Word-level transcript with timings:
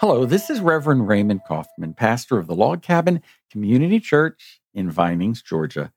Hello, 0.00 0.24
this 0.24 0.48
is 0.48 0.60
Reverend 0.62 1.08
Raymond 1.08 1.42
Coffman, 1.46 1.94
pastor 1.94 2.38
of 2.38 2.46
the 2.46 2.54
Log 2.54 2.80
Cabin 2.80 3.20
Community 3.50 4.00
Church 4.00 4.62
in 4.72 4.90
Vinings, 4.90 5.42
Georgia. 5.42 5.92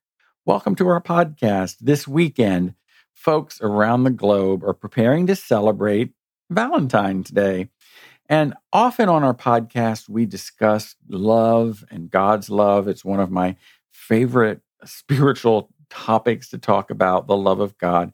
Welcome 0.46 0.76
to 0.76 0.90
our 0.90 1.02
podcast. 1.02 1.78
This 1.80 2.06
weekend, 2.06 2.76
folks 3.14 3.62
around 3.62 4.04
the 4.04 4.10
globe 4.10 4.62
are 4.66 4.74
preparing 4.74 5.26
to 5.28 5.38
celebrate 5.38 6.12
Valentine's 6.50 7.30
Day. 7.30 7.70
And 8.28 8.56
often 8.74 9.08
on 9.08 9.24
our 9.24 9.34
podcast, 9.34 10.10
we 10.10 10.26
discuss 10.26 10.98
love 11.08 11.86
and 11.90 12.12
God's 12.12 12.50
love. 12.50 12.90
It's 12.90 13.06
one 13.06 13.22
of 13.22 13.32
my 13.32 13.56
favorite 13.94 14.60
spiritual 14.84 15.70
topics 15.90 16.50
to 16.50 16.58
talk 16.58 16.90
about 16.90 17.28
the 17.28 17.38
love 17.38 17.62
of 17.62 17.78
God. 17.78 18.12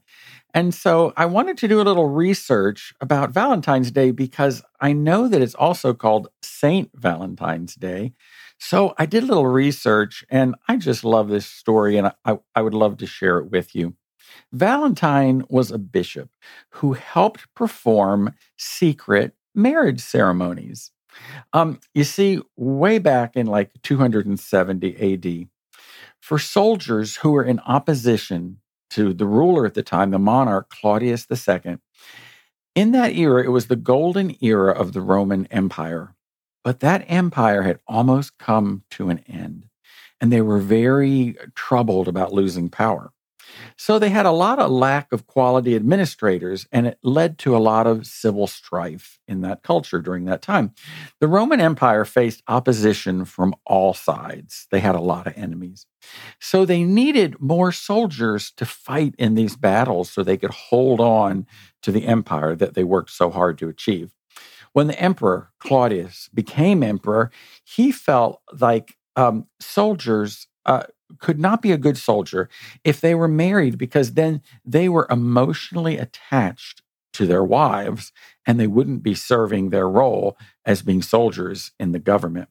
And 0.53 0.73
so 0.73 1.13
I 1.15 1.25
wanted 1.25 1.57
to 1.59 1.67
do 1.67 1.79
a 1.79 1.83
little 1.83 2.07
research 2.07 2.93
about 2.99 3.31
Valentine's 3.31 3.91
Day 3.91 4.11
because 4.11 4.63
I 4.81 4.93
know 4.93 5.27
that 5.27 5.41
it's 5.41 5.55
also 5.55 5.93
called 5.93 6.29
Saint 6.41 6.89
Valentine's 6.95 7.75
Day. 7.75 8.13
So 8.59 8.93
I 8.97 9.05
did 9.05 9.23
a 9.23 9.27
little 9.27 9.47
research 9.47 10.25
and 10.29 10.55
I 10.67 10.77
just 10.77 11.03
love 11.03 11.29
this 11.29 11.45
story 11.45 11.97
and 11.97 12.11
I, 12.25 12.39
I 12.55 12.61
would 12.61 12.73
love 12.73 12.97
to 12.97 13.05
share 13.05 13.37
it 13.37 13.51
with 13.51 13.75
you. 13.75 13.95
Valentine 14.51 15.43
was 15.49 15.71
a 15.71 15.77
bishop 15.77 16.29
who 16.71 16.93
helped 16.93 17.53
perform 17.53 18.33
secret 18.57 19.33
marriage 19.55 20.01
ceremonies. 20.01 20.91
Um, 21.53 21.79
you 21.93 22.03
see, 22.03 22.41
way 22.55 22.99
back 22.99 23.35
in 23.35 23.47
like 23.47 23.71
270 23.83 25.13
AD, 25.13 25.47
for 26.19 26.37
soldiers 26.37 27.17
who 27.17 27.31
were 27.31 27.43
in 27.43 27.59
opposition 27.61 28.57
to 28.91 29.13
the 29.13 29.25
ruler 29.25 29.65
at 29.65 29.73
the 29.73 29.83
time, 29.83 30.11
the 30.11 30.19
monarch 30.19 30.69
Claudius 30.69 31.27
II. 31.29 31.77
In 32.75 32.91
that 32.91 33.15
era, 33.15 33.43
it 33.43 33.49
was 33.49 33.67
the 33.67 33.75
golden 33.75 34.35
era 34.41 34.71
of 34.71 34.93
the 34.93 35.01
Roman 35.01 35.45
Empire. 35.47 36.15
But 36.63 36.81
that 36.81 37.05
empire 37.07 37.63
had 37.63 37.79
almost 37.87 38.37
come 38.37 38.83
to 38.91 39.09
an 39.09 39.19
end, 39.27 39.67
and 40.19 40.31
they 40.31 40.41
were 40.41 40.59
very 40.59 41.35
troubled 41.55 42.07
about 42.07 42.33
losing 42.33 42.69
power. 42.69 43.11
So 43.77 43.99
they 43.99 44.09
had 44.09 44.25
a 44.25 44.31
lot 44.31 44.59
of 44.59 44.71
lack 44.71 45.11
of 45.11 45.27
quality 45.27 45.75
administrators, 45.75 46.67
and 46.71 46.87
it 46.87 46.99
led 47.03 47.37
to 47.39 47.55
a 47.55 47.59
lot 47.59 47.87
of 47.87 48.05
civil 48.05 48.47
strife 48.47 49.19
in 49.27 49.41
that 49.41 49.63
culture 49.63 50.01
during 50.01 50.25
that 50.25 50.41
time. 50.41 50.73
The 51.19 51.27
Roman 51.27 51.61
Empire 51.61 52.05
faced 52.05 52.43
opposition 52.47 53.25
from 53.25 53.55
all 53.65 53.93
sides, 53.93 54.67
they 54.71 54.79
had 54.79 54.95
a 54.95 55.01
lot 55.01 55.27
of 55.27 55.33
enemies. 55.37 55.85
So 56.39 56.65
they 56.65 56.83
needed 56.83 57.39
more 57.39 57.71
soldiers 57.71 58.51
to 58.57 58.65
fight 58.65 59.15
in 59.17 59.35
these 59.35 59.55
battles 59.55 60.09
so 60.09 60.23
they 60.23 60.37
could 60.37 60.51
hold 60.51 60.99
on 60.99 61.45
to 61.81 61.91
the 61.91 62.05
empire 62.05 62.55
that 62.55 62.73
they 62.73 62.83
worked 62.83 63.11
so 63.11 63.29
hard 63.29 63.57
to 63.59 63.69
achieve. 63.69 64.11
When 64.73 64.87
the 64.87 64.99
emperor, 64.99 65.51
Claudius, 65.59 66.29
became 66.33 66.83
emperor, 66.83 67.31
he 67.63 67.91
felt 67.91 68.41
like 68.59 68.95
um, 69.15 69.47
soldiers 69.59 70.47
uh, 70.65 70.83
could 71.19 71.39
not 71.39 71.61
be 71.61 71.71
a 71.71 71.77
good 71.77 71.97
soldier 71.97 72.49
if 72.83 73.01
they 73.01 73.15
were 73.15 73.27
married 73.27 73.77
because 73.77 74.13
then 74.13 74.41
they 74.63 74.87
were 74.87 75.07
emotionally 75.09 75.97
attached 75.97 76.81
to 77.13 77.25
their 77.25 77.43
wives 77.43 78.11
and 78.45 78.59
they 78.59 78.67
wouldn't 78.67 79.03
be 79.03 79.15
serving 79.15 79.69
their 79.69 79.89
role 79.89 80.37
as 80.65 80.81
being 80.81 81.01
soldiers 81.01 81.71
in 81.79 81.91
the 81.91 81.99
government. 81.99 82.49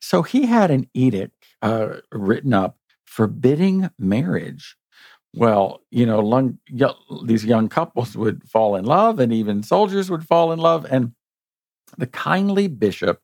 So 0.00 0.22
he 0.22 0.46
had 0.46 0.70
an 0.70 0.88
edict 0.94 1.44
uh, 1.60 1.98
written 2.10 2.52
up 2.54 2.78
forbidding 3.04 3.90
marriage. 3.98 4.76
Well, 5.34 5.82
you 5.90 6.06
know, 6.06 6.20
long, 6.20 6.58
these 7.24 7.44
young 7.44 7.68
couples 7.68 8.16
would 8.16 8.48
fall 8.48 8.74
in 8.74 8.84
love 8.84 9.20
and 9.20 9.32
even 9.32 9.62
soldiers 9.62 10.10
would 10.10 10.26
fall 10.26 10.52
in 10.52 10.58
love. 10.58 10.86
And 10.90 11.12
the 11.96 12.06
kindly 12.06 12.68
bishop 12.68 13.20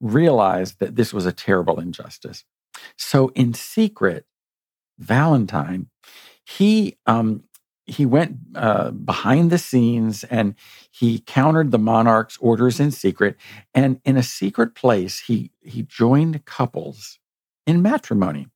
realized 0.00 0.80
that 0.80 0.96
this 0.96 1.12
was 1.12 1.26
a 1.26 1.32
terrible 1.32 1.78
injustice. 1.78 2.44
So, 2.96 3.28
in 3.34 3.54
secret, 3.54 4.26
Valentine, 4.98 5.88
he 6.44 6.96
um, 7.06 7.44
he 7.84 8.06
went 8.06 8.36
uh, 8.54 8.90
behind 8.90 9.50
the 9.50 9.58
scenes 9.58 10.24
and 10.24 10.54
he 10.90 11.18
countered 11.18 11.70
the 11.70 11.78
monarch's 11.78 12.36
orders 12.40 12.78
in 12.78 12.90
secret. 12.90 13.36
And 13.74 14.00
in 14.04 14.16
a 14.16 14.22
secret 14.22 14.74
place, 14.74 15.20
he 15.20 15.50
he 15.62 15.82
joined 15.82 16.44
couples 16.44 17.18
in 17.66 17.82
matrimony. 17.82 18.48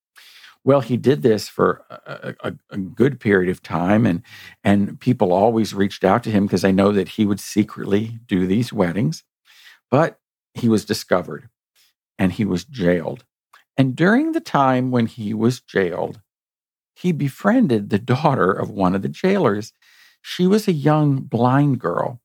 Well, 0.65 0.81
he 0.81 0.97
did 0.97 1.23
this 1.23 1.49
for 1.49 1.85
a, 1.89 2.35
a, 2.41 2.55
a 2.71 2.77
good 2.77 3.21
period 3.21 3.51
of 3.51 3.63
time, 3.63 4.05
and 4.05 4.23
and 4.65 4.99
people 4.99 5.33
always 5.33 5.75
reached 5.75 6.03
out 6.03 6.25
to 6.25 6.31
him 6.31 6.47
because 6.47 6.63
they 6.63 6.73
know 6.73 6.91
that 6.93 7.11
he 7.11 7.25
would 7.25 7.41
secretly 7.41 8.19
do 8.27 8.47
these 8.47 8.73
weddings. 8.73 9.23
But 9.91 10.19
he 10.55 10.69
was 10.69 10.85
discovered, 10.85 11.49
and 12.19 12.33
he 12.33 12.45
was 12.45 12.65
jailed. 12.65 13.25
And 13.77 13.95
during 13.95 14.33
the 14.33 14.41
time 14.41 14.91
when 14.91 15.07
he 15.07 15.35
was 15.35 15.61
jailed, 15.61 16.21
he 16.95 17.13
befriended 17.13 17.91
the 17.91 17.99
daughter 17.99 18.51
of 18.51 18.71
one 18.71 18.95
of 18.95 19.03
the 19.03 19.09
jailers. 19.09 19.73
She 20.23 20.47
was 20.47 20.67
a 20.67 20.73
young 20.73 21.19
blind 21.19 21.79
girl. 21.79 22.21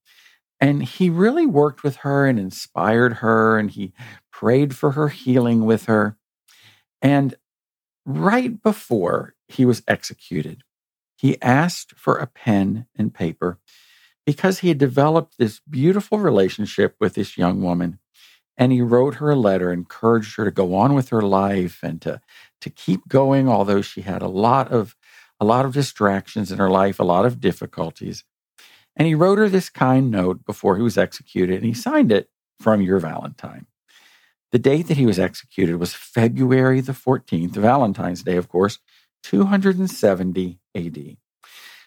And 0.61 0.84
he 0.84 1.09
really 1.09 1.45
worked 1.45 1.84
with 1.84 1.97
her 1.97 2.28
and 2.28 2.40
inspired 2.40 3.16
her, 3.16 3.57
and 3.57 3.72
he 3.72 3.94
prayed 4.31 4.75
for 4.75 4.91
her 4.91 5.09
healing 5.09 5.66
with 5.66 5.85
her. 5.85 6.17
And 7.01 7.35
right 8.06 8.61
before 8.61 9.35
he 9.47 9.66
was 9.66 9.84
executed, 9.88 10.63
he 11.17 11.41
asked 11.41 11.94
for 11.97 12.17
a 12.17 12.28
pen 12.28 12.85
and 12.95 13.13
paper 13.13 13.59
because 14.25 14.59
he 14.59 14.69
had 14.69 14.78
developed 14.78 15.38
this 15.38 15.59
beautiful 15.69 16.19
relationship 16.19 16.95
with 17.00 17.16
this 17.16 17.38
young 17.38 17.61
woman. 17.61 18.00
And 18.57 18.72
he 18.72 18.81
wrote 18.81 19.16
her 19.16 19.31
a 19.31 19.35
letter, 19.35 19.72
encouraged 19.72 20.35
her 20.35 20.45
to 20.45 20.51
go 20.51 20.75
on 20.75 20.94
with 20.94 21.09
her 21.09 21.22
life 21.22 21.79
and 21.81 22.01
to 22.01 22.22
to 22.62 22.69
keep 22.69 23.07
going, 23.07 23.50
although 23.50 23.81
she 23.81 24.01
had 24.01 24.22
a 24.22 24.28
lot 24.28 24.72
of 24.72 24.95
a 25.39 25.45
lot 25.45 25.66
of 25.66 25.73
distractions 25.73 26.51
in 26.51 26.59
her 26.59 26.69
life, 26.69 27.00
a 27.00 27.03
lot 27.03 27.25
of 27.25 27.40
difficulties. 27.40 28.23
And 28.95 29.07
he 29.07 29.16
wrote 29.16 29.40
her 29.40 29.50
this 29.50 29.69
kind 29.69 30.11
note 30.11 30.45
before 30.45 30.75
he 30.75 30.84
was 30.84 30.97
executed, 30.97 31.56
and 31.56 31.66
he 31.66 31.73
signed 31.73 32.11
it 32.11 32.29
from 32.59 32.81
your 32.81 33.00
Valentine. 33.00 33.66
The 34.51 34.59
date 34.59 34.88
that 34.88 34.97
he 34.97 35.06
was 35.06 35.17
executed 35.17 35.78
was 35.78 35.94
February 35.94 36.81
the 36.81 36.91
14th, 36.91 37.53
Valentine's 37.53 38.22
Day, 38.22 38.35
of 38.35 38.50
course, 38.50 38.79
270 39.23 40.59
AD. 40.75 41.17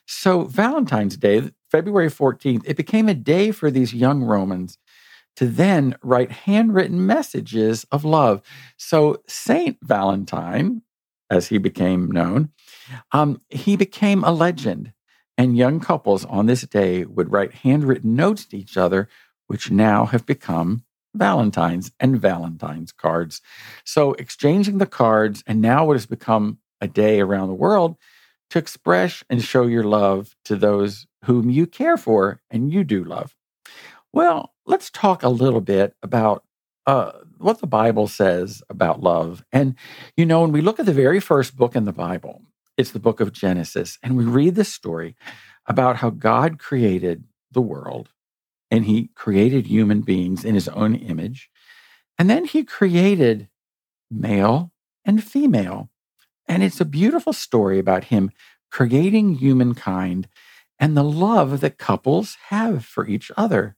So, 0.07 0.45
Valentine's 0.45 1.17
Day, 1.17 1.51
February 1.71 2.11
14th, 2.11 2.63
it 2.65 2.77
became 2.77 3.09
a 3.09 3.15
day 3.15 3.51
for 3.51 3.71
these 3.71 3.95
young 3.95 4.23
Romans 4.23 4.79
to 5.37 5.47
then 5.47 5.97
write 6.03 6.31
handwritten 6.31 7.07
messages 7.07 7.85
of 7.91 8.05
love. 8.05 8.43
So, 8.77 9.23
Saint 9.27 9.79
Valentine, 9.83 10.83
as 11.31 11.49
he 11.49 11.59
became 11.59 12.11
known, 12.11 12.51
um, 13.13 13.41
he 13.49 13.77
became 13.77 14.23
a 14.25 14.33
legend. 14.33 14.93
And 15.37 15.57
young 15.57 15.81
couples 15.81 16.25
on 16.27 16.47
this 16.47 16.63
day 16.63 17.05
would 17.05 17.33
write 17.33 17.55
handwritten 17.55 18.15
notes 18.15 18.47
to 18.47 18.57
each 18.57 18.77
other, 18.77 19.09
which 19.49 19.71
now 19.71 20.07
have 20.07 20.25
become 20.27 20.85
Valentines 21.15 21.91
and 21.99 22.21
Valentine's 22.21 22.93
cards. 22.93 23.41
So, 23.85 24.13
exchanging 24.15 24.79
the 24.79 24.87
cards, 24.87 25.43
and 25.47 25.61
now 25.61 25.91
it 25.91 25.95
has 25.95 26.07
become 26.07 26.59
a 26.81 26.89
day 26.89 27.21
around 27.21 27.49
the 27.49 27.55
world 27.55 27.97
to 28.51 28.59
express 28.59 29.25
and 29.29 29.43
show 29.43 29.67
your 29.67 29.85
love 29.85 30.37
to 30.45 30.57
those 30.57 31.07
whom 31.25 31.51
you 31.51 31.67
care 31.67 31.97
for 31.97 32.41
and 32.51 32.73
you 32.73 32.85
do 32.85 33.03
love. 33.03 33.35
Well, 34.15 34.55
let's 34.65 34.91
talk 34.91 35.25
a 35.25 35.29
little 35.29 35.61
bit 35.61 35.97
about 36.01 36.45
uh, 36.87 37.11
what 37.39 37.61
the 37.61 37.67
Bible 37.67 38.07
says 38.07 38.63
about 38.71 39.03
love. 39.03 39.45
And, 39.51 39.75
you 40.17 40.25
know, 40.25 40.43
when 40.43 40.53
we 40.53 40.61
look 40.61 40.79
at 40.79 40.87
the 40.87 40.93
very 40.93 41.19
first 41.19 41.57
book 41.57 41.75
in 41.75 41.85
the 41.85 41.93
Bible, 41.93 42.43
it's 42.77 42.93
the 42.93 43.01
book 43.01 43.19
of 43.19 43.33
Genesis, 43.33 43.99
and 44.05 44.17
we 44.17 44.25
read 44.25 44.55
the 44.55 44.65
story 44.65 45.17
about 45.67 45.97
how 45.97 46.11
God 46.11 46.61
created 46.61 47.25
the 47.51 47.61
world 47.61 48.11
and 48.71 48.85
he 48.85 49.11
created 49.17 49.67
human 49.67 50.03
beings 50.03 50.45
in 50.45 50.55
his 50.55 50.69
own 50.69 50.95
image. 50.95 51.51
And 52.17 52.31
then 52.31 52.45
he 52.45 52.63
created 52.63 53.49
male 54.13 54.71
and 55.05 55.25
female. 55.25 55.91
And 56.47 56.63
it's 56.63 56.81
a 56.81 56.85
beautiful 56.85 57.33
story 57.33 57.81
about 57.81 58.05
him 58.05 58.31
creating 58.71 59.35
humankind 59.35 60.29
and 60.79 60.97
the 60.97 61.03
love 61.03 61.61
that 61.63 61.79
couples 61.79 62.37
have 62.51 62.85
for 62.85 63.09
each 63.09 63.33
other. 63.37 63.77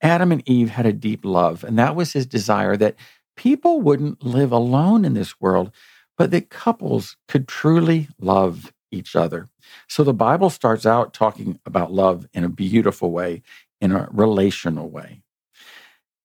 Adam 0.00 0.32
and 0.32 0.48
Eve 0.48 0.70
had 0.70 0.86
a 0.86 0.92
deep 0.92 1.24
love, 1.24 1.64
and 1.64 1.78
that 1.78 1.96
was 1.96 2.12
his 2.12 2.26
desire 2.26 2.76
that 2.76 2.96
people 3.36 3.80
wouldn't 3.80 4.24
live 4.24 4.52
alone 4.52 5.04
in 5.04 5.14
this 5.14 5.40
world, 5.40 5.70
but 6.16 6.30
that 6.30 6.50
couples 6.50 7.16
could 7.26 7.48
truly 7.48 8.08
love 8.20 8.72
each 8.90 9.14
other. 9.14 9.48
So 9.88 10.04
the 10.04 10.14
Bible 10.14 10.50
starts 10.50 10.86
out 10.86 11.12
talking 11.12 11.58
about 11.66 11.92
love 11.92 12.26
in 12.32 12.44
a 12.44 12.48
beautiful 12.48 13.10
way, 13.10 13.42
in 13.80 13.92
a 13.92 14.08
relational 14.10 14.88
way. 14.88 15.22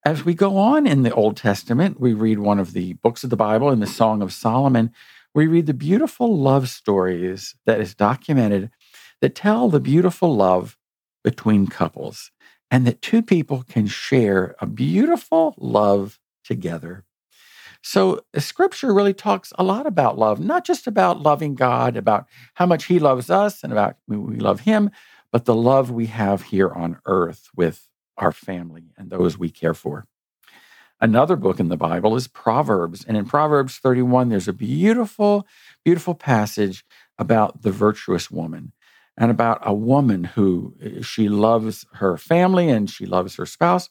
As 0.06 0.26
we 0.26 0.34
go 0.34 0.58
on 0.58 0.86
in 0.86 1.04
the 1.04 1.14
Old 1.14 1.38
Testament, 1.38 2.00
we 2.00 2.14
read 2.14 2.40
one 2.40 2.60
of 2.60 2.74
the 2.74 2.94
books 2.94 3.24
of 3.24 3.30
the 3.30 3.38
Bible 3.38 3.70
in 3.70 3.80
the 3.80 3.88
Song 3.88 4.22
of 4.22 4.34
Solomon. 4.34 4.92
We 5.34 5.48
read 5.48 5.66
the 5.66 5.74
beautiful 5.74 6.38
love 6.38 6.70
stories 6.70 7.56
that 7.66 7.80
is 7.80 7.96
documented 7.96 8.70
that 9.22 9.36
tell 9.36 9.70
the 9.70 9.80
beautiful 9.80 10.36
love 10.36 10.78
between 11.24 11.68
couples. 11.68 12.32
And 12.74 12.88
that 12.88 13.04
two 13.04 13.22
people 13.22 13.64
can 13.70 13.86
share 13.86 14.56
a 14.60 14.66
beautiful 14.66 15.54
love 15.60 16.20
together. 16.44 17.06
So, 17.84 18.22
scripture 18.40 18.92
really 18.92 19.14
talks 19.14 19.54
a 19.60 19.64
lot 19.64 19.86
about 19.86 20.18
love, 20.18 20.40
not 20.40 20.66
just 20.66 20.88
about 20.88 21.22
loving 21.22 21.54
God, 21.54 21.96
about 21.96 22.26
how 22.56 22.66
much 22.66 22.86
He 22.86 22.98
loves 22.98 23.30
us 23.30 23.64
and 23.64 23.72
about 23.72 23.98
we 24.08 24.38
love 24.38 24.62
Him, 24.62 24.90
but 25.32 25.46
the 25.46 25.54
love 25.54 25.92
we 25.92 26.08
have 26.08 26.46
here 26.46 26.72
on 26.72 27.00
earth 27.06 27.48
with 27.56 27.88
our 28.18 28.32
family 28.32 28.86
and 28.98 29.12
those 29.12 29.38
we 29.38 29.52
care 29.52 29.76
for. 29.76 30.08
Another 31.00 31.36
book 31.36 31.60
in 31.60 31.68
the 31.68 31.78
Bible 31.78 32.16
is 32.16 32.28
Proverbs. 32.28 33.06
And 33.08 33.16
in 33.16 33.26
Proverbs 33.26 33.78
31, 33.78 34.30
there's 34.30 34.48
a 34.48 34.54
beautiful, 34.54 35.46
beautiful 35.86 36.16
passage 36.16 36.84
about 37.20 37.62
the 37.62 37.72
virtuous 37.72 38.32
woman 38.32 38.72
and 39.18 39.32
about 39.32 39.60
a 39.62 39.74
woman 39.74 40.24
who 40.24 40.76
eh, 40.82 41.02
she 41.02 41.30
loves 41.30 41.86
her 41.94 42.18
family 42.18 42.70
and 42.70 42.90
she 42.90 43.06
loves 43.06 43.36
her 43.36 43.46
spouse. 43.46 43.90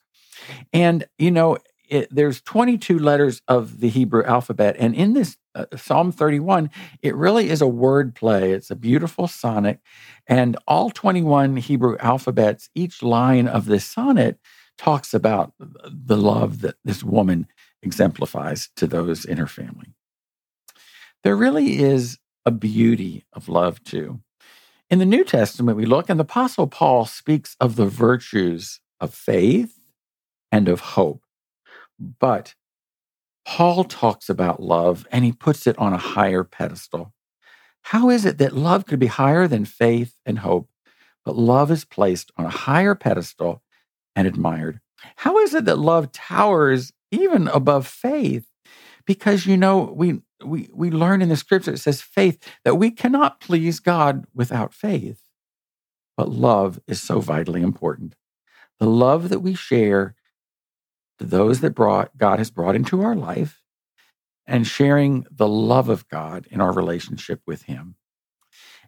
And, 0.72 1.04
you 1.18 1.30
know, 1.30 1.58
it, 1.88 2.08
there's 2.10 2.40
22 2.40 2.98
letters 2.98 3.42
of 3.48 3.80
the 3.80 3.88
Hebrew 3.88 4.24
alphabet. 4.24 4.76
And 4.78 4.94
in 4.94 5.12
this 5.12 5.36
uh, 5.54 5.66
Psalm 5.76 6.10
31, 6.10 6.70
it 7.02 7.14
really 7.14 7.50
is 7.50 7.60
a 7.60 7.66
word 7.66 8.14
play. 8.14 8.52
It's 8.52 8.70
a 8.70 8.76
beautiful 8.76 9.28
sonnet. 9.28 9.78
And 10.26 10.56
all 10.66 10.90
21 10.90 11.56
Hebrew 11.58 11.98
alphabets, 11.98 12.70
each 12.74 13.02
line 13.02 13.46
of 13.46 13.66
this 13.66 13.84
sonnet 13.84 14.38
talks 14.78 15.12
about 15.12 15.52
the 15.58 16.16
love 16.16 16.62
that 16.62 16.76
this 16.84 17.04
woman 17.04 17.46
exemplifies 17.82 18.70
to 18.76 18.86
those 18.86 19.24
in 19.24 19.36
her 19.36 19.46
family. 19.46 19.94
There 21.22 21.36
really 21.36 21.78
is 21.78 22.18
a 22.46 22.50
beauty 22.50 23.24
of 23.32 23.48
love, 23.48 23.82
too. 23.84 24.20
In 24.92 24.98
the 24.98 25.06
New 25.06 25.24
Testament, 25.24 25.78
we 25.78 25.86
look, 25.86 26.10
and 26.10 26.20
the 26.20 26.24
Apostle 26.24 26.66
Paul 26.66 27.06
speaks 27.06 27.56
of 27.58 27.76
the 27.76 27.86
virtues 27.86 28.78
of 29.00 29.14
faith 29.14 29.78
and 30.52 30.68
of 30.68 30.80
hope. 30.80 31.22
But 31.98 32.54
Paul 33.46 33.84
talks 33.84 34.28
about 34.28 34.62
love 34.62 35.06
and 35.10 35.24
he 35.24 35.32
puts 35.32 35.66
it 35.66 35.78
on 35.78 35.94
a 35.94 35.96
higher 35.96 36.44
pedestal. 36.44 37.14
How 37.80 38.10
is 38.10 38.26
it 38.26 38.36
that 38.36 38.52
love 38.52 38.84
could 38.84 38.98
be 38.98 39.06
higher 39.06 39.48
than 39.48 39.64
faith 39.64 40.14
and 40.26 40.40
hope, 40.40 40.68
but 41.24 41.38
love 41.38 41.70
is 41.70 41.86
placed 41.86 42.30
on 42.36 42.44
a 42.44 42.50
higher 42.50 42.94
pedestal 42.94 43.62
and 44.14 44.28
admired? 44.28 44.78
How 45.16 45.38
is 45.38 45.54
it 45.54 45.64
that 45.64 45.78
love 45.78 46.12
towers 46.12 46.92
even 47.10 47.48
above 47.48 47.86
faith? 47.86 48.44
Because 49.06 49.46
you 49.46 49.56
know, 49.56 49.90
we 49.96 50.20
we 50.44 50.68
we 50.72 50.90
learn 50.90 51.22
in 51.22 51.28
the 51.28 51.36
scripture 51.36 51.72
it 51.72 51.78
says 51.78 52.02
faith 52.02 52.42
that 52.64 52.76
we 52.76 52.90
cannot 52.90 53.40
please 53.40 53.80
God 53.80 54.24
without 54.34 54.74
faith. 54.74 55.20
But 56.16 56.30
love 56.30 56.80
is 56.86 57.00
so 57.00 57.20
vitally 57.20 57.62
important. 57.62 58.14
The 58.78 58.86
love 58.86 59.28
that 59.28 59.40
we 59.40 59.54
share 59.54 60.14
to 61.18 61.24
those 61.24 61.60
that 61.60 61.74
brought 61.74 62.16
God 62.16 62.38
has 62.38 62.50
brought 62.50 62.76
into 62.76 63.02
our 63.02 63.14
life 63.14 63.62
and 64.46 64.66
sharing 64.66 65.24
the 65.30 65.48
love 65.48 65.88
of 65.88 66.08
God 66.08 66.46
in 66.50 66.60
our 66.60 66.72
relationship 66.72 67.40
with 67.46 67.62
Him. 67.62 67.96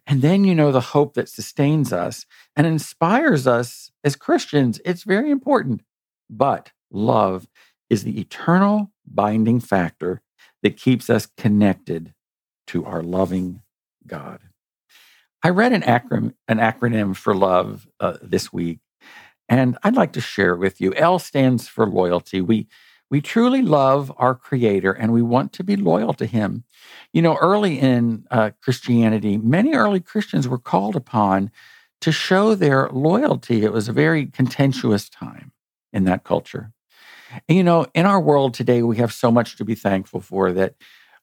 And 0.07 0.21
then, 0.21 0.43
you 0.43 0.53
know, 0.53 0.71
the 0.71 0.81
hope 0.81 1.15
that 1.15 1.29
sustains 1.29 1.91
us 1.91 2.25
and 2.55 2.67
inspires 2.67 3.47
us 3.47 3.91
as 4.03 4.15
Christians. 4.15 4.79
It's 4.85 5.03
very 5.03 5.31
important. 5.31 5.81
But 6.29 6.71
love 6.91 7.47
is 7.89 8.03
the 8.03 8.19
eternal 8.19 8.91
binding 9.05 9.59
factor 9.59 10.21
that 10.65 10.77
keeps 10.77 11.11
us 11.11 11.27
connected 11.27 12.11
to 12.65 12.83
our 12.85 13.03
loving 13.03 13.61
God. 14.07 14.39
I 15.43 15.49
read 15.49 15.73
an 15.73 15.83
acronym, 15.83 16.33
an 16.47 16.57
acronym 16.57 17.15
for 17.15 17.35
love 17.35 17.87
uh, 17.99 18.17
this 18.19 18.51
week, 18.51 18.79
and 19.47 19.77
I'd 19.83 19.95
like 19.95 20.13
to 20.13 20.21
share 20.21 20.55
it 20.55 20.57
with 20.57 20.81
you. 20.81 20.91
L 20.95 21.19
stands 21.19 21.67
for 21.67 21.85
loyalty. 21.87 22.41
We 22.41 22.67
we 23.11 23.21
truly 23.21 23.61
love 23.61 24.11
our 24.17 24.33
Creator 24.33 24.91
and 24.91 25.13
we 25.13 25.21
want 25.21 25.53
to 25.53 25.63
be 25.63 25.75
loyal 25.75 26.15
to 26.15 26.25
Him. 26.25 26.63
You 27.13 27.21
know, 27.21 27.35
early 27.35 27.79
in 27.79 28.25
uh, 28.31 28.49
Christianity, 28.59 29.37
many 29.37 29.75
early 29.75 29.99
Christians 29.99 30.47
were 30.47 30.57
called 30.57 30.95
upon 30.95 31.51
to 32.01 32.11
show 32.11 32.55
their 32.55 32.89
loyalty. 32.89 33.63
It 33.63 33.71
was 33.71 33.87
a 33.87 33.93
very 33.93 34.25
contentious 34.25 35.09
time 35.09 35.51
in 35.93 36.05
that 36.05 36.23
culture. 36.23 36.71
And, 37.47 37.57
you 37.57 37.63
know, 37.63 37.87
in 37.93 38.05
our 38.05 38.19
world 38.19 38.53
today, 38.53 38.81
we 38.81 38.97
have 38.97 39.13
so 39.13 39.31
much 39.31 39.57
to 39.57 39.65
be 39.65 39.75
thankful 39.75 40.19
for 40.19 40.51
that 40.53 40.75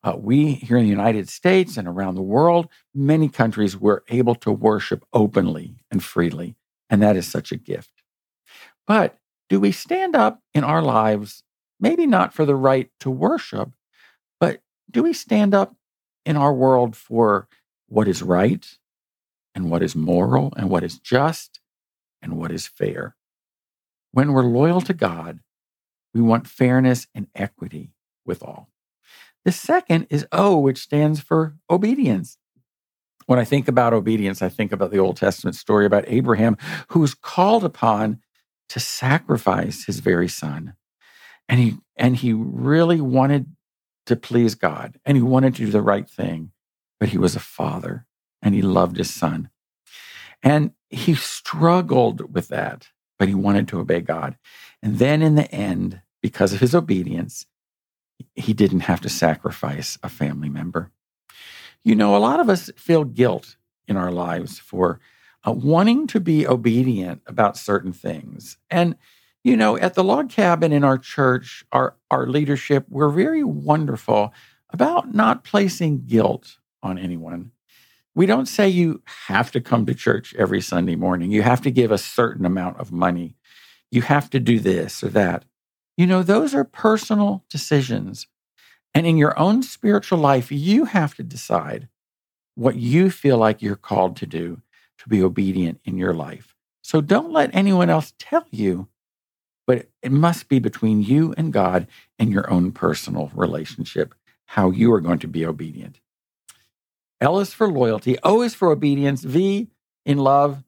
uh, 0.05 0.15
we 0.19 0.53
here 0.53 0.77
in 0.77 0.85
the 0.85 0.91
United 0.91 1.29
States 1.29 1.77
and 1.77 1.87
around 1.87 2.17
the 2.17 2.23
world, 2.23 2.69
many 2.95 3.29
countries 3.29 3.77
were 3.77 4.03
able 4.09 4.35
to 4.37 4.51
worship 4.51 5.05
openly 5.13 5.77
and 5.91 6.03
freely. 6.03 6.57
And 6.91 7.03
that 7.03 7.17
is 7.17 7.27
such 7.27 7.53
a 7.53 7.57
gift. 7.57 8.03
But 8.87 9.17
do 9.49 9.61
we 9.61 9.71
stand 9.71 10.17
up 10.17 10.41
in 10.55 10.65
our 10.65 10.83
lives, 10.83 11.45
maybe 11.79 12.07
not 12.07 12.35
for 12.35 12.45
the 12.45 12.57
right 12.57 12.91
to 13.01 13.11
worship, 13.11 13.71
but 14.41 14.61
do 14.91 15.03
we 15.03 15.13
stand 15.13 15.55
up 15.55 15.77
in 16.27 16.37
our 16.37 16.53
world 16.53 16.97
for 16.97 17.49
what 17.87 18.09
is 18.09 18.23
right 18.23 18.67
and 19.55 19.71
what 19.71 19.83
is 19.83 19.95
moral 19.95 20.53
and 20.57 20.69
what 20.69 20.83
is 20.83 20.99
just 20.99 21.61
and 22.21 22.37
what 22.37 22.51
is 22.51 22.67
fair? 22.67 23.15
When 24.11 24.33
we're 24.33 24.43
loyal 24.43 24.81
to 24.83 24.95
God, 24.95 25.41
we 26.15 26.21
want 26.21 26.47
fairness 26.47 27.07
and 27.15 27.27
equity 27.35 27.93
with 28.25 28.43
all. 28.43 28.69
The 29.45 29.53
second 29.53 30.07
is 30.11 30.27
O, 30.31 30.59
which 30.59 30.79
stands 30.79 31.21
for 31.21 31.57
obedience. 31.69 32.39
When 33.27 33.39
I 33.39 33.45
think 33.45 33.69
about 33.69 33.93
obedience, 33.93 34.43
I 34.43 34.49
think 34.49 34.73
about 34.73 34.91
the 34.91 34.99
Old 34.99 35.17
Testament 35.17 35.57
story 35.57 35.87
about 35.87 36.05
Abraham, 36.07 36.57
who 36.89 37.01
was 37.01 37.15
called 37.15 37.65
upon 37.65 38.21
to 38.69 38.81
sacrifice 38.81 39.85
his 39.85 40.01
very 40.01 40.29
son. 40.29 40.75
And 41.49 41.61
he 41.61 41.79
and 41.97 42.17
he 42.17 42.33
really 42.33 43.01
wanted 43.01 43.47
to 44.07 44.17
please 44.17 44.55
God 44.55 44.99
and 45.05 45.17
he 45.17 45.23
wanted 45.23 45.55
to 45.57 45.67
do 45.67 45.71
the 45.71 45.83
right 45.83 46.09
thing, 46.09 46.53
but 46.99 47.11
he 47.11 47.19
was 47.19 47.37
a 47.37 47.41
father 47.41 48.07
and 48.41 48.55
he 48.55 48.63
loved 48.63 48.97
his 48.97 49.13
son. 49.13 49.51
And 50.43 50.73
he 50.89 51.15
struggled 51.15 52.35
with 52.35 52.49
that, 52.49 52.89
but 53.23 53.29
he 53.29 53.37
wanted 53.37 53.69
to 53.69 53.79
obey 53.79 54.01
God. 54.01 54.37
And 54.83 54.99
then 54.99 55.23
in 55.23 55.37
the 55.37 55.49
end, 55.55 56.01
because 56.23 56.53
of 56.53 56.59
his 56.59 56.75
obedience, 56.75 57.47
he 58.35 58.53
didn't 58.53 58.81
have 58.81 59.01
to 59.03 59.09
sacrifice 59.09 59.97
a 60.03 60.09
family 60.09 60.49
member. 60.49 60.91
You 61.85 61.95
know, 61.95 62.17
a 62.17 62.19
lot 62.19 62.41
of 62.41 62.49
us 62.49 62.69
feel 62.77 63.05
guilt 63.05 63.55
in 63.87 63.97
our 63.97 64.11
lives 64.11 64.59
for 64.59 64.99
uh, 65.47 65.53
wanting 65.53 66.09
to 66.09 66.19
be 66.19 66.49
obedient 66.49 67.23
about 67.29 67.57
certain 67.57 67.93
things. 67.93 68.59
And, 68.69 68.97
you 69.45 69.57
know, 69.57 69.79
at 69.79 69.95
the 69.95 70.03
log 70.03 70.29
cabin 70.29 70.73
in 70.73 70.83
our 70.83 70.99
church, 70.99 71.65
our, 71.71 71.95
our 72.11 72.27
leadership, 72.27 72.87
we're 72.89 73.09
very 73.09 73.45
wonderful 73.45 74.35
about 74.71 75.15
not 75.15 75.45
placing 75.45 76.07
guilt 76.07 76.59
on 76.83 76.99
anyone. 76.99 77.53
We 78.15 78.27
don't 78.27 78.47
say 78.47 78.69
you 78.69 79.03
have 79.29 79.51
to 79.53 79.61
come 79.61 79.87
to 79.87 79.95
church 79.95 80.35
every 80.37 80.61
Sunday 80.61 80.97
morning. 80.97 81.31
You 81.31 81.43
have 81.43 81.63
to 81.63 81.71
give 81.71 81.91
a 81.91 81.99
certain 81.99 82.45
amount 82.45 82.79
of 82.79 82.93
money. 82.93 83.37
You 83.91 84.03
have 84.03 84.29
to 84.31 84.41
do 84.41 84.61
this 84.61 85.03
or 85.03 85.09
that. 85.11 85.45
You 85.97 86.07
know, 86.07 86.23
those 86.23 86.55
are 86.55 86.65
personal 86.65 87.45
decisions. 87.49 88.27
And 88.95 89.07
in 89.07 89.17
your 89.17 89.39
own 89.39 89.63
spiritual 89.63 90.19
life, 90.19 90.53
you 90.53 90.85
have 90.85 91.15
to 91.15 91.23
decide 91.23 91.89
what 92.55 92.77
you 92.77 93.11
feel 93.11 93.39
like 93.39 93.63
you're 93.63 93.77
called 93.77 94.17
to 94.17 94.27
do 94.27 94.61
to 94.99 95.09
be 95.09 95.23
obedient 95.23 95.81
in 95.85 95.97
your 95.97 96.13
life. 96.13 96.55
So 96.83 97.01
don't 97.01 97.33
let 97.33 97.55
anyone 97.55 97.89
else 97.89 98.13
tell 98.19 98.47
you, 98.51 98.89
but 99.67 99.89
it 100.03 100.13
must 100.13 100.49
be 100.49 100.59
between 100.59 101.03
you 101.03 101.33
and 101.39 101.53
God 101.53 101.87
and 102.19 102.31
your 102.31 102.51
own 102.51 102.73
personal 102.73 103.31
relationship, 103.35 104.15
how 104.47 104.71
you 104.71 104.93
are 104.93 105.01
going 105.01 105.21
to 105.21 105.29
be 105.29 105.47
obedient. 105.47 106.01
L 107.23 107.39
is 107.39 107.55
for 107.55 107.69
loyalty, 107.69 108.19
O 108.25 108.43
is 108.43 108.55
for 108.55 108.71
obedience, 108.71 109.23
V 109.23 109.69
in 110.05 110.19
love 110.19 110.65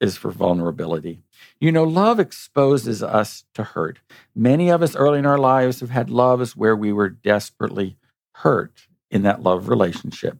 is 0.00 0.16
for 0.16 0.32
vulnerability. 0.32 1.22
You 1.60 1.70
know, 1.70 1.84
love 1.84 2.18
exposes 2.18 3.02
us 3.02 3.44
to 3.54 3.62
hurt. 3.62 4.00
Many 4.34 4.68
of 4.68 4.82
us 4.82 4.96
early 4.96 5.20
in 5.20 5.26
our 5.26 5.38
lives 5.38 5.78
have 5.78 5.90
had 5.90 6.10
loves 6.10 6.56
where 6.56 6.74
we 6.74 6.92
were 6.92 7.08
desperately 7.08 7.96
hurt 8.36 8.88
in 9.12 9.22
that 9.22 9.42
love 9.42 9.68
relationship. 9.68 10.38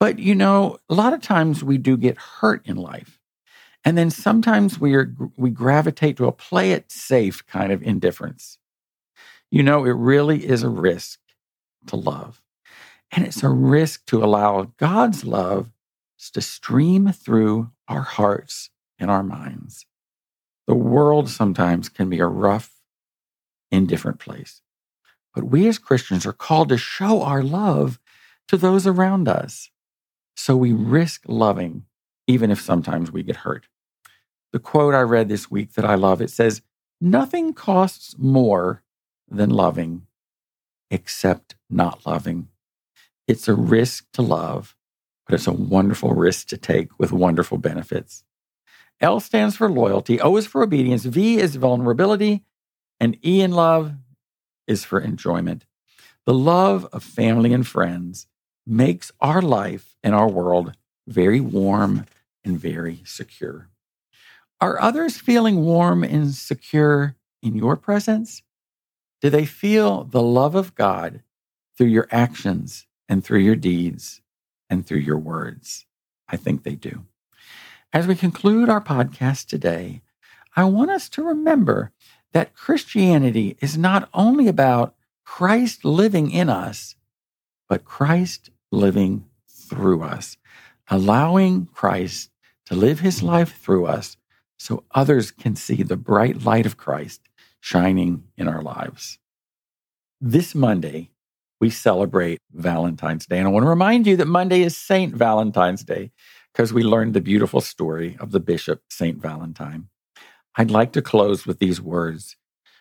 But 0.00 0.18
you 0.18 0.34
know, 0.34 0.78
a 0.90 0.94
lot 0.94 1.12
of 1.12 1.22
times 1.22 1.62
we 1.62 1.78
do 1.78 1.96
get 1.96 2.18
hurt 2.18 2.66
in 2.66 2.76
life. 2.76 3.20
And 3.84 3.96
then 3.96 4.10
sometimes 4.10 4.80
we 4.80 4.94
are 4.96 5.14
we 5.36 5.50
gravitate 5.50 6.16
to 6.16 6.26
a 6.26 6.32
play 6.32 6.72
it 6.72 6.90
safe 6.90 7.46
kind 7.46 7.70
of 7.70 7.80
indifference. 7.80 8.58
You 9.52 9.62
know, 9.62 9.84
it 9.84 9.92
really 9.92 10.44
is 10.44 10.64
a 10.64 10.68
risk 10.68 11.20
to 11.86 11.94
love. 11.94 12.42
And 13.16 13.26
it's 13.26 13.42
a 13.42 13.48
risk 13.48 14.04
to 14.06 14.22
allow 14.22 14.72
God's 14.76 15.24
love 15.24 15.72
to 16.32 16.40
stream 16.42 17.12
through 17.12 17.70
our 17.88 18.02
hearts 18.02 18.70
and 18.98 19.10
our 19.10 19.22
minds. 19.22 19.86
The 20.66 20.74
world 20.74 21.30
sometimes 21.30 21.88
can 21.88 22.10
be 22.10 22.20
a 22.20 22.26
rough, 22.26 22.74
indifferent 23.70 24.18
place. 24.18 24.60
But 25.34 25.44
we 25.44 25.66
as 25.66 25.78
Christians 25.78 26.26
are 26.26 26.32
called 26.32 26.68
to 26.68 26.78
show 26.78 27.22
our 27.22 27.42
love 27.42 27.98
to 28.48 28.56
those 28.58 28.86
around 28.86 29.28
us. 29.28 29.70
So 30.36 30.56
we 30.56 30.72
risk 30.72 31.22
loving, 31.26 31.86
even 32.26 32.50
if 32.50 32.60
sometimes 32.60 33.10
we 33.10 33.22
get 33.22 33.36
hurt. 33.36 33.68
the 34.52 34.58
quote 34.58 34.94
I 34.94 35.00
read 35.00 35.28
this 35.28 35.50
week 35.50 35.74
that 35.74 35.84
I 35.84 35.94
love. 35.94 36.20
It 36.20 36.30
says, 36.30 36.62
Nothing 37.00 37.54
costs 37.54 38.16
more 38.18 38.82
than 39.28 39.50
loving 39.50 40.06
except 40.90 41.56
not 41.70 42.06
loving. 42.06 42.48
It's 43.28 43.48
a 43.48 43.54
risk 43.54 44.06
to 44.12 44.22
love, 44.22 44.76
but 45.26 45.34
it's 45.34 45.46
a 45.46 45.52
wonderful 45.52 46.10
risk 46.10 46.48
to 46.48 46.56
take 46.56 46.96
with 46.98 47.12
wonderful 47.12 47.58
benefits. 47.58 48.24
L 49.00 49.20
stands 49.20 49.56
for 49.56 49.70
loyalty, 49.70 50.20
O 50.20 50.36
is 50.36 50.46
for 50.46 50.62
obedience, 50.62 51.04
V 51.04 51.38
is 51.38 51.56
vulnerability, 51.56 52.44
and 53.00 53.18
E 53.24 53.40
in 53.42 53.50
love 53.52 53.94
is 54.66 54.84
for 54.84 55.00
enjoyment. 55.00 55.66
The 56.24 56.34
love 56.34 56.86
of 56.92 57.02
family 57.02 57.52
and 57.52 57.66
friends 57.66 58.26
makes 58.66 59.12
our 59.20 59.42
life 59.42 59.96
and 60.02 60.14
our 60.14 60.28
world 60.28 60.76
very 61.06 61.40
warm 61.40 62.06
and 62.44 62.58
very 62.58 63.02
secure. 63.04 63.68
Are 64.60 64.80
others 64.80 65.18
feeling 65.18 65.64
warm 65.64 66.02
and 66.02 66.34
secure 66.34 67.16
in 67.42 67.54
your 67.54 67.76
presence? 67.76 68.42
Do 69.20 69.30
they 69.30 69.44
feel 69.44 70.04
the 70.04 70.22
love 70.22 70.54
of 70.54 70.74
God 70.74 71.22
through 71.76 71.88
your 71.88 72.08
actions 72.10 72.86
and 73.08 73.24
through 73.24 73.40
your 73.40 73.56
deeds 73.56 74.20
and 74.68 74.86
through 74.86 74.98
your 74.98 75.18
words? 75.18 75.86
I 76.28 76.36
think 76.36 76.62
they 76.62 76.74
do. 76.74 77.04
As 77.92 78.06
we 78.06 78.14
conclude 78.14 78.68
our 78.68 78.80
podcast 78.80 79.46
today, 79.46 80.02
I 80.54 80.64
want 80.64 80.90
us 80.90 81.08
to 81.10 81.22
remember 81.22 81.92
that 82.32 82.54
Christianity 82.54 83.56
is 83.60 83.78
not 83.78 84.08
only 84.12 84.48
about 84.48 84.94
Christ 85.24 85.84
living 85.84 86.30
in 86.30 86.48
us, 86.48 86.96
but 87.68 87.84
Christ 87.84 88.50
living 88.70 89.24
through 89.48 90.02
us, 90.02 90.36
allowing 90.88 91.66
Christ 91.66 92.30
to 92.66 92.74
live 92.74 93.00
his 93.00 93.22
life 93.22 93.58
through 93.60 93.86
us 93.86 94.16
so 94.58 94.84
others 94.92 95.30
can 95.30 95.56
see 95.56 95.82
the 95.82 95.96
bright 95.96 96.42
light 96.42 96.66
of 96.66 96.76
Christ 96.76 97.20
shining 97.60 98.24
in 98.36 98.48
our 98.48 98.62
lives. 98.62 99.18
This 100.20 100.54
Monday, 100.54 101.10
we 101.60 101.70
celebrate 101.70 102.40
Valentine's 102.52 103.26
Day. 103.26 103.38
And 103.38 103.46
I 103.46 103.50
want 103.50 103.64
to 103.64 103.70
remind 103.70 104.06
you 104.06 104.16
that 104.16 104.26
Monday 104.26 104.62
is 104.62 104.76
Saint 104.76 105.14
Valentine's 105.14 105.84
Day 105.84 106.10
because 106.52 106.72
we 106.72 106.82
learned 106.82 107.14
the 107.14 107.20
beautiful 107.20 107.60
story 107.60 108.16
of 108.20 108.30
the 108.30 108.40
bishop, 108.40 108.82
Saint 108.88 109.18
Valentine. 109.18 109.88
I'd 110.56 110.70
like 110.70 110.92
to 110.92 111.02
close 111.02 111.46
with 111.46 111.58
these 111.58 111.80
words 111.80 112.36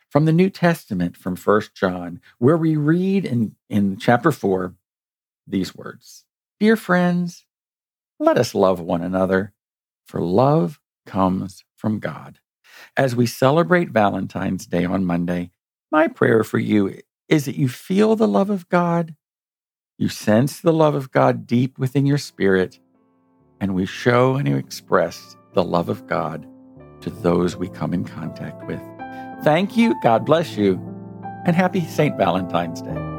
from 0.10 0.26
the 0.26 0.32
New 0.32 0.50
Testament 0.50 1.18
from 1.18 1.36
First 1.36 1.76
John, 1.76 2.22
where 2.38 2.58
we 2.58 2.78
read 2.78 3.26
in, 3.26 3.56
in 3.70 3.98
chapter 3.98 4.32
4 4.32 4.76
these 5.48 5.76
words 5.76 6.26
Dear 6.60 6.78
friends, 6.78 7.46
let 8.20 8.38
us 8.38 8.56
love 8.56 8.80
one 8.80 9.02
another, 9.02 9.54
for 10.06 10.22
love 10.22 10.80
comes 11.06 11.66
from 11.76 12.00
God. 12.00 12.40
As 12.96 13.16
we 13.16 13.26
celebrate 13.26 13.90
Valentine's 13.90 14.66
Day 14.66 14.86
on 14.86 15.06
Monday, 15.06 15.52
my 15.92 16.08
prayer 16.08 16.44
for 16.44 16.60
you 16.60 17.00
is 17.28 17.46
that 17.46 17.56
you 17.56 17.68
feel 17.68 18.16
the 18.16 18.28
love 18.28 18.50
of 18.50 18.68
God, 18.70 19.16
you 19.98 20.10
sense 20.10 20.60
the 20.60 20.74
love 20.74 20.96
of 20.96 21.12
God 21.12 21.48
deep 21.48 21.80
within 21.80 22.06
your 22.06 22.18
spirit, 22.18 22.80
and 23.60 23.74
we 23.74 23.86
show 23.86 24.36
and 24.36 24.48
express 24.48 25.38
the 25.54 25.64
love 25.64 25.90
of 25.90 26.06
God 26.08 26.46
to 27.02 27.10
those 27.10 27.56
we 27.56 27.70
come 27.70 27.94
in 27.94 28.04
contact 28.04 28.66
with. 28.68 28.82
Thank 29.44 29.78
you, 29.78 29.96
God 30.02 30.26
bless 30.26 30.58
you, 30.58 30.76
and 31.46 31.56
happy 31.56 31.86
St. 31.86 32.18
Valentine's 32.18 32.82
Day. 32.82 33.15